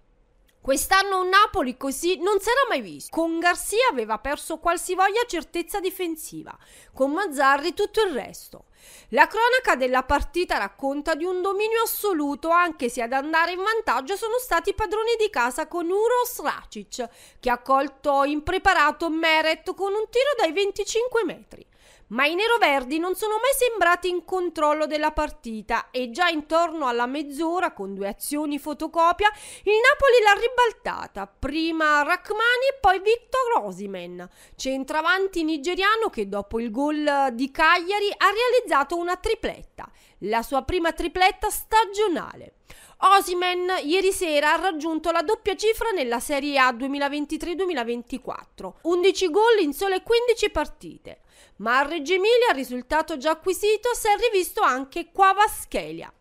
Quest'anno 0.61 1.21
un 1.21 1.29
Napoli 1.29 1.75
così 1.75 2.19
non 2.19 2.39
si 2.39 2.49
era 2.49 2.67
mai 2.69 2.81
visto. 2.81 3.09
Con 3.09 3.39
Garcia 3.39 3.87
aveva 3.89 4.19
perso 4.19 4.59
qualsivoglia 4.59 5.25
certezza 5.25 5.79
difensiva, 5.79 6.55
con 6.93 7.13
Mazzarri 7.13 7.73
tutto 7.73 8.03
il 8.03 8.13
resto. 8.13 8.65
La 9.09 9.27
cronaca 9.27 9.75
della 9.75 10.03
partita 10.03 10.57
racconta 10.57 11.15
di 11.15 11.23
un 11.23 11.41
dominio 11.41 11.83
assoluto, 11.83 12.49
anche 12.49 12.89
se 12.89 13.01
ad 13.01 13.13
andare 13.13 13.51
in 13.51 13.63
vantaggio 13.63 14.15
sono 14.15 14.37
stati 14.39 14.69
i 14.69 14.73
padroni 14.73 15.15
di 15.19 15.29
casa 15.29 15.67
con 15.67 15.89
Uros 15.89 16.41
Racic, 16.41 17.09
che 17.39 17.49
ha 17.49 17.59
colto 17.59 18.23
impreparato 18.23 19.09
Meret 19.09 19.73
con 19.75 19.93
un 19.93 20.09
tiro 20.09 20.29
dai 20.37 20.51
25 20.51 21.23
metri 21.25 21.66
ma 22.09 22.25
i 22.25 22.35
neroverdi 22.35 22.99
non 22.99 23.15
sono 23.15 23.33
mai 23.33 23.53
sembrati 23.57 24.09
in 24.09 24.23
controllo 24.23 24.85
della 24.85 25.11
partita 25.11 25.89
e 25.91 26.11
già 26.11 26.27
intorno 26.27 26.87
alla 26.87 27.05
mezz'ora, 27.05 27.73
con 27.73 27.93
due 27.93 28.07
azioni 28.07 28.59
fotocopia, 28.59 29.29
il 29.63 29.73
Napoli 29.73 30.23
l'ha 30.23 30.39
ribaltata, 30.39 31.27
prima 31.27 32.03
Rachmani 32.03 32.67
e 32.73 32.77
poi 32.79 32.99
Victor 32.99 33.65
Osimen, 33.65 34.27
centravanti 34.55 35.43
nigeriano 35.43 36.09
che 36.09 36.27
dopo 36.27 36.59
il 36.59 36.71
gol 36.71 37.29
di 37.33 37.51
Cagliari 37.51 38.09
ha 38.15 38.27
realizzato 38.29 38.97
una 38.97 39.17
tripletta, 39.17 39.89
la 40.19 40.41
sua 40.41 40.61
prima 40.63 40.93
tripletta 40.93 41.49
stagionale. 41.49 42.53
Osimen 42.99 43.71
ieri 43.83 44.11
sera 44.11 44.53
ha 44.53 44.61
raggiunto 44.61 45.11
la 45.11 45.21
doppia 45.21 45.55
cifra 45.55 45.91
nella 45.91 46.19
Serie 46.19 46.57
A 46.57 46.71
2023-2024, 46.71 48.71
11 48.81 49.29
gol 49.29 49.59
in 49.61 49.73
sole 49.73 50.01
15 50.01 50.49
partite 50.49 51.19
ma 51.57 51.79
a 51.79 51.81
Reggio 51.83 52.13
Emilia, 52.13 52.51
risultato 52.53 53.17
già 53.17 53.31
acquisito, 53.31 53.89
si 53.93 54.07
è 54.07 54.15
rivisto 54.29 54.61
anche 54.61 55.09
Quavaschelia. 55.11 56.11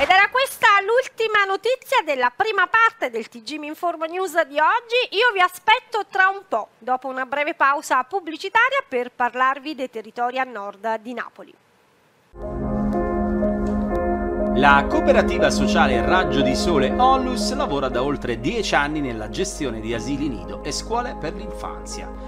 Ed 0.00 0.08
era 0.08 0.28
questa 0.30 0.68
l'ultima 0.86 1.42
notizia 1.44 2.02
della 2.04 2.30
prima 2.30 2.68
parte 2.68 3.10
del 3.10 3.26
TG 3.26 3.60
Informo 3.64 4.04
News 4.04 4.40
di 4.46 4.56
oggi. 4.60 5.16
Io 5.16 5.32
vi 5.32 5.40
aspetto 5.40 6.06
tra 6.08 6.28
un 6.28 6.42
po', 6.46 6.68
dopo 6.78 7.08
una 7.08 7.26
breve 7.26 7.54
pausa 7.54 8.04
pubblicitaria, 8.04 8.84
per 8.86 9.10
parlarvi 9.10 9.74
dei 9.74 9.90
territori 9.90 10.38
a 10.38 10.44
nord 10.44 11.00
di 11.00 11.14
Napoli. 11.14 11.52
La 14.54 14.86
cooperativa 14.88 15.50
sociale 15.50 16.00
Raggio 16.06 16.42
di 16.42 16.54
Sole 16.54 16.94
Onlus 16.96 17.52
lavora 17.54 17.88
da 17.88 18.00
oltre 18.00 18.38
10 18.38 18.74
anni 18.76 19.00
nella 19.00 19.28
gestione 19.28 19.80
di 19.80 19.94
asili 19.94 20.28
nido 20.28 20.62
e 20.62 20.70
scuole 20.70 21.16
per 21.18 21.34
l'infanzia. 21.34 22.27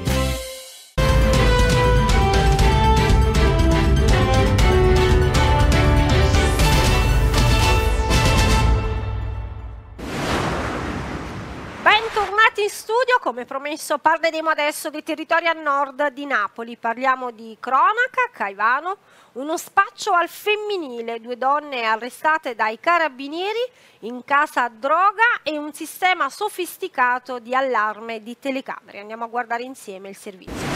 Come 13.21 13.45
promesso 13.45 13.99
parleremo 13.99 14.49
adesso 14.49 14.89
dei 14.89 15.03
territori 15.03 15.47
a 15.47 15.53
nord 15.53 16.07
di 16.09 16.25
Napoli. 16.25 16.75
Parliamo 16.75 17.31
di 17.31 17.55
cronaca, 17.59 18.29
Caivano, 18.31 18.97
uno 19.33 19.57
spaccio 19.57 20.11
al 20.13 20.27
femminile, 20.27 21.21
due 21.21 21.37
donne 21.37 21.83
arrestate 21.83 22.55
dai 22.55 22.79
carabinieri 22.79 23.59
in 23.99 24.23
casa 24.25 24.67
droga 24.69 25.41
e 25.43 25.57
un 25.57 25.71
sistema 25.71 26.29
sofisticato 26.29 27.39
di 27.39 27.53
allarme 27.53 28.23
di 28.23 28.37
telecamere. 28.39 28.99
Andiamo 28.99 29.25
a 29.25 29.27
guardare 29.27 29.63
insieme 29.63 30.09
il 30.09 30.17
servizio. 30.17 30.70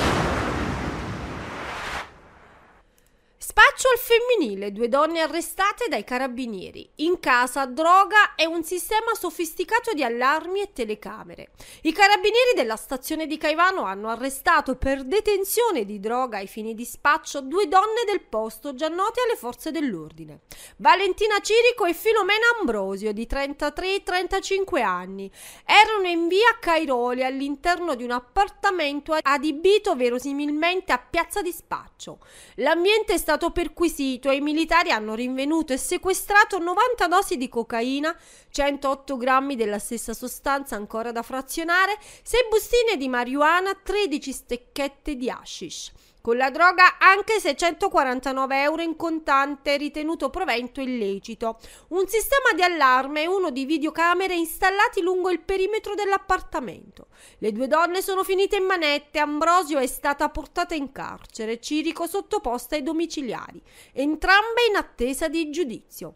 Spaccio 3.58 3.88
al 3.88 3.98
femminile, 3.98 4.74
due 4.74 4.90
donne 4.90 5.22
arrestate 5.22 5.88
dai 5.88 6.04
carabinieri. 6.04 6.90
In 6.96 7.22
casa 7.22 7.66
droga 7.66 8.36
e 8.36 8.46
un 8.46 8.66
sistema 8.66 9.14
sofisticato 9.14 9.94
di 9.94 10.04
allarmi 10.04 10.60
e 10.60 10.74
telecamere. 10.74 11.52
I 11.84 11.94
carabinieri 11.94 12.52
della 12.54 12.76
stazione 12.76 13.28
di 13.28 13.38
Caivano 13.38 13.84
hanno 13.84 14.10
arrestato 14.10 14.76
per 14.76 15.06
detenzione 15.06 15.86
di 15.86 16.02
droga 16.02 16.40
ai 16.40 16.48
fini 16.48 16.74
di 16.74 16.84
spaccio 16.84 17.40
due 17.40 17.70
donne 17.70 18.04
del 18.06 18.24
posto 18.24 18.76
già 18.76 18.90
note 18.90 19.22
alle 19.22 19.38
forze 19.38 19.72
dell'ordine. 19.72 20.42
Valentina 20.78 21.40
Cirico 21.40 21.86
e 21.86 21.94
Filomena 21.94 22.48
Ambrosio 22.60 23.14
di 23.14 23.26
33 23.26 23.96
e 23.96 24.04
35 24.04 24.82
anni 24.82 25.32
erano 25.66 26.08
in 26.08 26.28
via 26.28 26.58
Cairoli 26.60 27.24
all'interno 27.24 27.96
di 27.96 28.04
un 28.04 28.12
appartamento 28.12 29.18
adibito 29.22 29.96
verosimilmente 29.96 30.92
a 30.92 30.98
piazza 30.98 31.42
di 31.42 31.54
spaccio. 31.54 32.20
L'ambiente 32.56 33.14
è 33.14 33.18
stato 33.18 33.45
stato 33.46 33.52
perquisito 33.52 34.30
e 34.30 34.36
i 34.36 34.42
militari 34.42 34.92
hanno 34.92 35.14
rinvenuto 35.14 35.74
e 35.74 35.78
sequestrato 35.78 36.58
90 36.58 37.08
dosi 37.08 37.38
di 37.38 37.50
cocaina, 37.50 38.16
108 38.50 39.18
grammi 39.18 39.56
della 39.56 39.80
stessa 39.80 40.14
sostanza 40.14 40.76
ancora 40.76 41.12
da 41.12 41.22
frazionare, 41.22 41.98
6 42.24 42.40
bustine 42.50 42.98
di 42.98 43.08
marijuana, 43.08 43.76
13 43.76 44.32
stecchette 44.32 45.16
di 45.16 45.30
hashish. 45.30 45.92
Con 46.26 46.38
la 46.38 46.50
droga 46.50 46.98
anche 46.98 47.40
649 47.40 48.64
euro 48.64 48.82
in 48.82 48.96
contante 48.96 49.78
ritenuto 49.78 50.32
provento 50.32 50.82
illecito. 50.82 51.60
Un 51.90 52.08
sistema 52.08 52.52
di 52.56 52.64
allarme 52.64 53.22
e 53.22 53.28
uno 53.28 53.52
di 53.52 53.64
videocamere 53.64 54.34
installati 54.34 55.02
lungo 55.02 55.30
il 55.30 55.42
perimetro 55.42 55.94
dell'appartamento. 55.94 57.10
Le 57.38 57.52
due 57.52 57.68
donne 57.68 58.02
sono 58.02 58.24
finite 58.24 58.56
in 58.56 58.64
manette, 58.64 59.20
Ambrosio 59.20 59.78
è 59.78 59.86
stata 59.86 60.28
portata 60.30 60.74
in 60.74 60.92
carcere, 60.92 61.60
Cirico 61.60 62.08
sottoposta 62.08 62.74
ai 62.74 62.82
domiciliari, 62.82 63.62
entrambe 63.94 64.66
in 64.68 64.78
attesa 64.78 65.28
di 65.28 65.52
giudizio. 65.52 66.16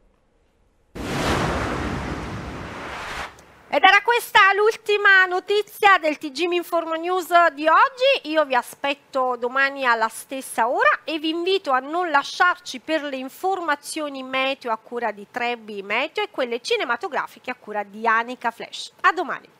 Ed 3.72 3.84
era 3.84 4.02
questa 4.02 4.52
l'ultima 4.56 5.26
notizia 5.26 6.00
del 6.00 6.18
TG 6.18 6.52
Informo 6.54 6.96
News 6.96 7.28
di 7.54 7.68
oggi. 7.68 8.32
Io 8.32 8.44
vi 8.44 8.56
aspetto 8.56 9.36
domani 9.38 9.86
alla 9.86 10.08
stessa 10.08 10.68
ora 10.68 11.02
e 11.04 11.20
vi 11.20 11.30
invito 11.30 11.70
a 11.70 11.78
non 11.78 12.10
lasciarci 12.10 12.80
per 12.80 13.04
le 13.04 13.18
informazioni 13.18 14.24
meteo 14.24 14.72
a 14.72 14.78
cura 14.78 15.12
di 15.12 15.28
Trebbi 15.30 15.84
Meteo 15.84 16.24
e 16.24 16.32
quelle 16.32 16.62
cinematografiche 16.62 17.52
a 17.52 17.56
cura 17.56 17.84
di 17.84 18.08
Anica 18.08 18.50
Flash. 18.50 18.92
A 19.02 19.12
domani. 19.12 19.59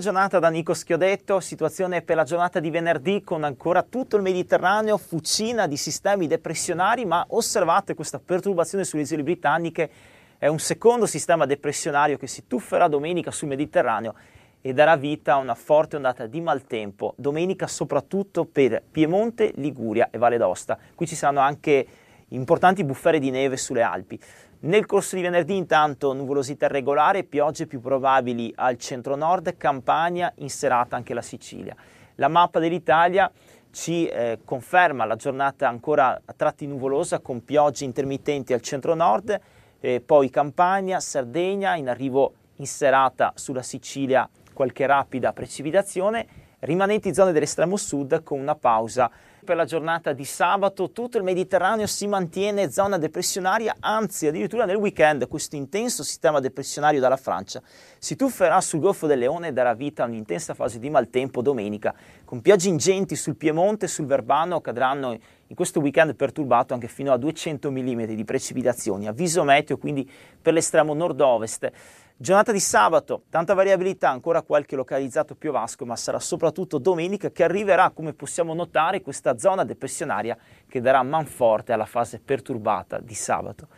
Giornata 0.00 0.38
da 0.38 0.48
Nico 0.48 0.74
Schiodetto, 0.74 1.38
situazione 1.38 2.02
per 2.02 2.16
la 2.16 2.24
giornata 2.24 2.58
di 2.58 2.70
venerdì 2.70 3.22
con 3.22 3.44
ancora 3.44 3.82
tutto 3.82 4.16
il 4.16 4.22
Mediterraneo, 4.22 4.98
fucina 4.98 5.66
di 5.66 5.76
sistemi 5.76 6.26
depressionari, 6.26 7.04
ma 7.04 7.24
osservate 7.28 7.94
questa 7.94 8.18
perturbazione 8.18 8.84
sulle 8.84 9.02
isole 9.02 9.22
britanniche, 9.22 9.90
è 10.38 10.48
un 10.48 10.58
secondo 10.58 11.06
sistema 11.06 11.46
depressionario 11.46 12.16
che 12.16 12.26
si 12.26 12.46
tufferà 12.46 12.88
domenica 12.88 13.30
sul 13.30 13.48
Mediterraneo 13.48 14.14
e 14.60 14.72
darà 14.72 14.96
vita 14.96 15.34
a 15.34 15.36
una 15.36 15.54
forte 15.54 15.96
ondata 15.96 16.26
di 16.26 16.40
maltempo, 16.40 17.14
domenica 17.16 17.66
soprattutto 17.66 18.44
per 18.44 18.82
Piemonte, 18.90 19.52
Liguria 19.56 20.08
e 20.10 20.18
Valle 20.18 20.38
d'Osta. 20.38 20.78
Qui 20.94 21.06
ci 21.06 21.14
saranno 21.14 21.40
anche 21.40 21.86
importanti 22.28 22.84
bufere 22.84 23.18
di 23.18 23.30
neve 23.30 23.56
sulle 23.56 23.82
Alpi. 23.82 24.18
Nel 24.62 24.84
corso 24.84 25.16
di 25.16 25.22
venerdì 25.22 25.56
intanto 25.56 26.12
nuvolosità 26.12 26.66
regolare, 26.66 27.24
piogge 27.24 27.66
più 27.66 27.80
probabili 27.80 28.52
al 28.56 28.76
centro-nord, 28.76 29.56
Campania, 29.56 30.30
in 30.36 30.50
serata 30.50 30.96
anche 30.96 31.14
la 31.14 31.22
Sicilia. 31.22 31.74
La 32.16 32.28
mappa 32.28 32.58
dell'Italia 32.58 33.32
ci 33.70 34.06
eh, 34.06 34.40
conferma 34.44 35.06
la 35.06 35.16
giornata 35.16 35.66
ancora 35.66 36.20
a 36.22 36.34
tratti 36.36 36.66
nuvolosa 36.66 37.20
con 37.20 37.42
piogge 37.42 37.86
intermittenti 37.86 38.52
al 38.52 38.60
centro-nord, 38.60 39.40
eh, 39.80 40.02
poi 40.02 40.28
Campania, 40.28 41.00
Sardegna, 41.00 41.76
in 41.76 41.88
arrivo 41.88 42.34
in 42.56 42.66
serata 42.66 43.32
sulla 43.36 43.62
Sicilia 43.62 44.28
qualche 44.52 44.84
rapida 44.84 45.32
precipitazione, 45.32 46.26
rimanenti 46.58 47.14
zone 47.14 47.32
dell'estremo 47.32 47.78
sud 47.78 48.22
con 48.22 48.38
una 48.38 48.56
pausa 48.56 49.10
per 49.44 49.56
la 49.56 49.64
giornata 49.64 50.12
di 50.12 50.24
sabato. 50.24 50.90
Tutto 50.90 51.18
il 51.18 51.24
Mediterraneo 51.24 51.86
si 51.86 52.06
mantiene 52.06 52.70
zona 52.70 52.98
depressionaria, 52.98 53.76
anzi 53.80 54.26
addirittura 54.26 54.64
nel 54.64 54.76
weekend 54.76 55.28
questo 55.28 55.56
intenso 55.56 56.02
sistema 56.02 56.40
depressionario 56.40 57.00
dalla 57.00 57.16
Francia 57.16 57.62
si 57.98 58.16
tufferà 58.16 58.60
sul 58.60 58.80
Golfo 58.80 59.06
del 59.06 59.18
Leone 59.18 59.48
e 59.48 59.52
darà 59.52 59.74
vita 59.74 60.02
a 60.02 60.06
un'intensa 60.06 60.54
fase 60.54 60.78
di 60.78 60.90
maltempo 60.90 61.42
domenica, 61.42 61.94
con 62.24 62.40
piogge 62.40 62.68
ingenti 62.68 63.16
sul 63.16 63.36
Piemonte 63.36 63.84
e 63.84 63.88
sul 63.88 64.06
Verbano 64.06 64.60
cadranno 64.60 65.18
in 65.50 65.56
questo 65.56 65.80
weekend 65.80 66.14
perturbato 66.14 66.74
anche 66.74 66.86
fino 66.86 67.12
a 67.12 67.16
200 67.16 67.72
mm 67.72 68.04
di 68.04 68.24
precipitazioni, 68.24 69.08
avviso 69.08 69.42
meteo 69.42 69.78
quindi 69.78 70.08
per 70.40 70.52
l'estremo 70.52 70.94
nord-ovest. 70.94 71.70
Giornata 72.16 72.52
di 72.52 72.60
sabato, 72.60 73.22
tanta 73.30 73.54
variabilità, 73.54 74.10
ancora 74.10 74.42
qualche 74.42 74.76
localizzato 74.76 75.34
piovasco, 75.34 75.84
ma 75.86 75.96
sarà 75.96 76.20
soprattutto 76.20 76.78
domenica 76.78 77.30
che 77.30 77.42
arriverà, 77.42 77.90
come 77.90 78.12
possiamo 78.12 78.54
notare, 78.54 79.00
questa 79.00 79.38
zona 79.38 79.64
depressionaria 79.64 80.36
che 80.68 80.80
darà 80.80 81.02
manforte 81.02 81.72
alla 81.72 81.86
fase 81.86 82.20
perturbata 82.20 83.00
di 83.00 83.14
sabato. 83.14 83.68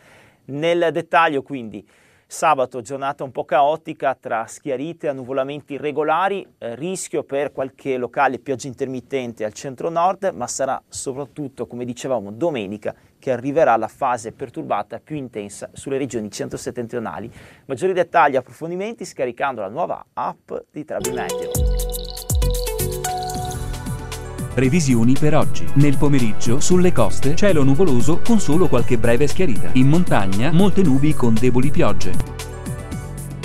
Nel 0.47 0.91
dettaglio 0.93 1.43
quindi 1.43 1.87
Sabato 2.33 2.81
giornata 2.81 3.25
un 3.25 3.31
po' 3.31 3.45
caotica 3.45 4.16
tra 4.18 4.47
schiarite 4.47 5.07
annuvolamenti 5.07 5.75
irregolari, 5.75 6.55
eh, 6.57 6.75
rischio 6.77 7.25
per 7.25 7.53
qualche 7.53 7.99
locale 7.99 8.38
pioggia 8.38 8.68
intermittente 8.68 9.45
al 9.45 9.53
centro-nord, 9.53 10.33
ma 10.35 10.47
sarà 10.47 10.83
soprattutto, 10.88 11.66
come 11.66 11.85
dicevamo, 11.85 12.33
domenica 12.33 12.95
che 13.18 13.33
arriverà 13.33 13.77
la 13.77 13.87
fase 13.87 14.33
perturbata 14.33 14.99
più 14.99 15.16
intensa 15.16 15.68
sulle 15.75 15.99
regioni 15.99 16.31
centro-settentrionali. 16.31 17.31
Maggiori 17.66 17.92
dettagli 17.92 18.37
e 18.37 18.38
approfondimenti 18.38 19.05
scaricando 19.05 19.61
la 19.61 19.68
nuova 19.68 20.03
app 20.14 20.53
di 20.71 20.87
Trabi 20.87 21.11
Meteo. 21.11 21.72
Previsioni 24.55 25.17
per 25.19 25.35
oggi. 25.35 25.65
Nel 25.75 25.97
pomeriggio, 25.97 26.61
sulle 26.61 26.93
coste, 26.93 27.35
cielo 27.35 27.62
nuvoloso 27.62 28.21
con 28.23 28.38
solo 28.38 28.69
qualche 28.69 28.99
breve 28.99 29.27
schiarita. 29.27 29.71
In 29.73 29.88
montagna, 29.88 30.53
molte 30.53 30.83
nubi 30.83 31.15
con 31.15 31.33
deboli 31.33 31.71
piogge. 31.71 32.12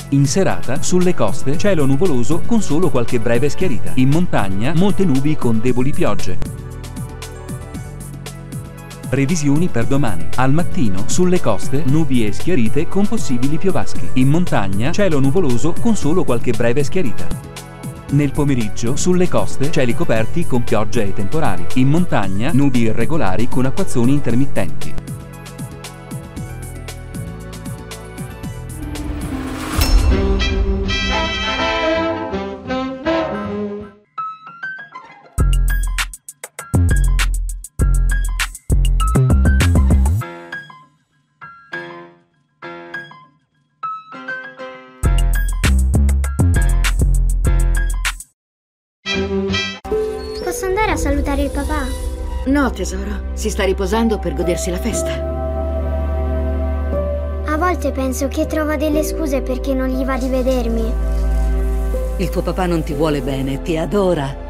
In 0.10 0.26
serata, 0.26 0.82
sulle 0.82 1.16
coste, 1.16 1.58
cielo 1.58 1.86
nuvoloso 1.86 2.42
con 2.46 2.62
solo 2.62 2.90
qualche 2.90 3.22
breve 3.22 3.48
schiarita. 3.48 3.92
In 3.96 4.10
montagna, 4.10 4.74
molte 4.76 5.06
nubi 5.06 5.38
con 5.38 5.62
deboli 5.62 5.92
piogge. 5.94 6.38
Previsioni 9.08 9.70
per 9.70 9.86
domani. 9.86 10.28
Al 10.36 10.52
mattino, 10.52 11.04
sulle 11.06 11.40
coste, 11.40 11.84
nubi 11.86 12.26
e 12.26 12.34
schiarite 12.34 12.90
con 12.90 13.08
possibili 13.08 13.58
piovaschi. 13.58 14.10
In 14.16 14.28
montagna, 14.28 14.92
cielo 14.92 15.22
nuvoloso 15.22 15.74
con 15.80 15.96
solo 15.96 16.26
qualche 16.26 16.52
breve 16.52 16.84
schiarita. 16.84 17.56
Nel 18.10 18.32
pomeriggio, 18.32 18.96
sulle 18.96 19.28
coste, 19.28 19.70
cieli 19.70 19.94
coperti 19.94 20.46
con 20.46 20.64
piogge 20.64 21.04
e 21.04 21.14
temporali. 21.14 21.66
In 21.76 21.90
montagna, 21.90 22.52
nubi 22.54 22.84
irregolari 22.84 23.50
con 23.50 23.66
acquazzoni 23.66 24.14
intermittenti. 24.14 24.94
Tesoro, 52.78 53.32
si 53.34 53.50
sta 53.50 53.64
riposando 53.64 54.20
per 54.20 54.36
godersi 54.36 54.70
la 54.70 54.78
festa. 54.78 55.36
A 57.46 57.58
volte 57.58 57.92
penso 57.92 58.28
che 58.28 58.46
trova 58.46 58.78
delle 58.78 59.04
scuse 59.04 59.42
perché 59.42 59.74
non 59.74 59.88
gli 59.88 60.06
va 60.06 60.16
di 60.18 60.30
vedermi. 60.30 60.94
Il 62.18 62.30
tuo 62.30 62.44
papà 62.44 62.68
non 62.68 62.84
ti 62.84 62.94
vuole 62.94 63.22
bene, 63.22 63.64
ti 63.64 63.78
adora. 63.78 64.46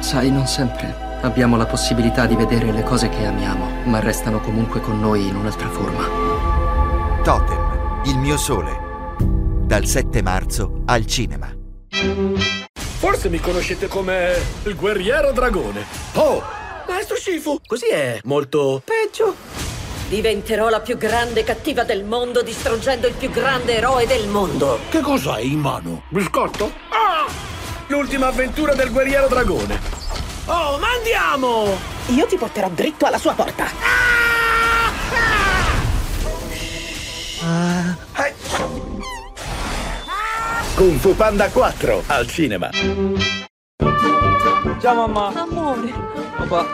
Sai, 0.00 0.30
non 0.30 0.46
sempre 0.46 1.02
abbiamo 1.22 1.56
la 1.56 1.64
possibilità 1.64 2.26
di 2.26 2.36
vedere 2.36 2.70
le 2.70 2.82
cose 2.82 3.08
che 3.08 3.24
amiamo, 3.24 3.66
ma 3.84 3.98
restano 4.00 4.40
comunque 4.40 4.80
con 4.80 5.00
noi 5.00 5.26
in 5.26 5.36
un'altra 5.36 5.70
forma. 5.70 6.04
Totem, 7.22 8.02
il 8.04 8.18
mio 8.18 8.36
sole. 8.36 8.82
Dal 9.64 9.86
7 9.86 10.20
marzo 10.20 10.82
al 10.84 11.06
cinema. 11.06 11.63
Forse 13.24 13.38
mi 13.38 13.42
conoscete 13.42 13.86
come 13.86 14.34
il 14.64 14.76
guerriero 14.76 15.32
dragone. 15.32 15.86
Oh, 16.16 16.42
maestro 16.86 17.16
Shifu, 17.16 17.58
così 17.66 17.86
è 17.86 18.20
molto 18.24 18.82
peggio. 18.84 19.34
Diventerò 20.10 20.68
la 20.68 20.80
più 20.80 20.98
grande 20.98 21.42
cattiva 21.42 21.84
del 21.84 22.04
mondo 22.04 22.42
distruggendo 22.42 23.06
il 23.06 23.14
più 23.14 23.30
grande 23.30 23.76
eroe 23.76 24.06
del 24.06 24.28
mondo. 24.28 24.78
Che 24.90 25.00
cos'hai 25.00 25.52
in 25.52 25.60
mano? 25.60 26.02
Biscotto? 26.10 26.70
Ah! 26.90 27.24
L'ultima 27.86 28.26
avventura 28.26 28.74
del 28.74 28.92
guerriero 28.92 29.26
dragone. 29.26 29.80
Oh, 30.44 30.76
ma 30.78 30.88
andiamo! 30.94 31.78
Io 32.08 32.26
ti 32.26 32.36
porterò 32.36 32.68
dritto 32.68 33.06
alla 33.06 33.16
sua 33.16 33.32
porta. 33.32 34.03
Kung 40.74 40.98
Fu 40.98 41.14
Panda 41.14 41.48
4 41.50 42.02
al 42.08 42.26
cinema. 42.26 42.68
Ciao 44.80 44.94
mamma! 45.06 45.32
Amore. 45.40 45.92
Papà! 46.36 46.66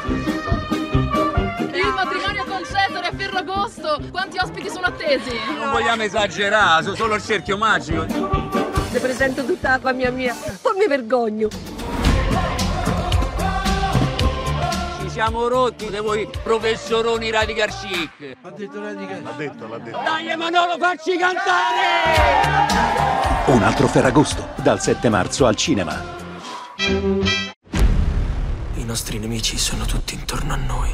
il 1.70 1.92
matrimonio 1.94 2.44
con 2.46 2.64
Cesare 2.64 3.08
a 3.08 3.12
Ferragosto! 3.14 4.00
Quanti 4.10 4.38
ospiti 4.38 4.70
sono 4.70 4.86
attesi? 4.86 5.36
Non 5.54 5.70
vogliamo 5.72 6.02
esagerare, 6.02 6.82
sono 6.82 6.94
solo 6.94 7.14
il 7.16 7.22
cerchio 7.22 7.58
magico. 7.58 8.06
Le 8.90 9.00
presento 9.00 9.44
tutta 9.44 9.72
la 9.72 9.78
famiglia 9.78 10.10
mia, 10.10 10.34
poi 10.62 10.78
mi 10.78 10.86
vergogno. 10.86 11.48
Ci 15.02 15.10
siamo 15.10 15.46
rotti 15.46 15.90
di 15.90 15.98
voi 15.98 16.26
professoroni 16.42 17.30
radical 17.30 17.68
chic. 17.68 18.34
Ha 18.40 18.50
detto 18.50 18.80
radical 18.80 19.22
L'ha 19.22 19.32
detto, 19.32 19.68
l'ha 19.68 19.76
detto. 19.78 19.98
Dai 20.02 20.34
Manolo, 20.38 20.78
facci 20.78 21.18
cantare! 21.18 22.60
Un 23.50 23.64
altro 23.64 23.88
Ferragosto, 23.88 24.50
dal 24.62 24.80
7 24.80 25.08
marzo 25.08 25.44
al 25.44 25.56
cinema. 25.56 26.00
I 28.74 28.84
nostri 28.84 29.18
nemici 29.18 29.58
sono 29.58 29.84
tutti 29.86 30.14
intorno 30.14 30.52
a 30.52 30.56
noi. 30.56 30.90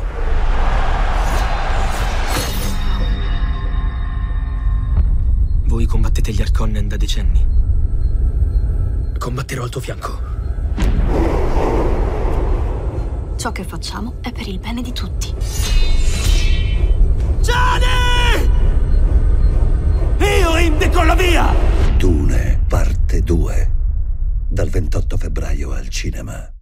Voi 5.65 5.85
combattete 5.85 6.33
gli 6.33 6.41
Arconnen 6.41 6.89
da 6.89 6.97
decenni. 6.97 7.47
Combatterò 9.19 9.65
al 9.65 9.69
tuo 9.69 9.83
fianco. 9.83 10.21
Ciò 13.37 13.53
che 13.53 13.65
facciamo 13.65 14.15
è 14.23 14.33
per 14.33 14.49
il 14.49 14.59
bene 14.59 14.81
di 14.81 14.93
tutti. 14.95 15.35
Gianni! 17.43 17.85
Io 20.21 20.57
indico 20.57 21.03
la 21.03 21.15
via! 21.15 21.66
Dune, 22.07 22.61
parte 22.69 23.21
2. 23.21 23.71
Dal 24.49 24.69
28 24.69 25.17
febbraio 25.17 25.73
al 25.73 25.89
cinema. 25.89 26.56